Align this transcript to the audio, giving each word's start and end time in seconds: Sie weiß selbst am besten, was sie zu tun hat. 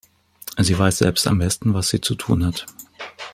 Sie 0.57 0.79
weiß 0.79 0.97
selbst 0.97 1.27
am 1.27 1.37
besten, 1.37 1.75
was 1.75 1.89
sie 1.89 2.01
zu 2.01 2.15
tun 2.15 2.43
hat. 2.43 2.65